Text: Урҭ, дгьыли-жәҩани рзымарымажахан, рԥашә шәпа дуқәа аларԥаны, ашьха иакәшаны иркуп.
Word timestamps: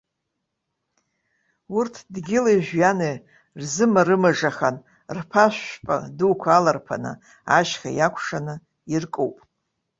Урҭ, 1.77 1.95
дгьыли-жәҩани 2.13 3.15
рзымарымажахан, 3.59 4.75
рԥашә 5.15 5.61
шәпа 5.67 5.95
дуқәа 6.17 6.49
аларԥаны, 6.57 7.11
ашьха 7.57 7.89
иакәшаны 7.93 8.55
иркуп. 8.95 9.35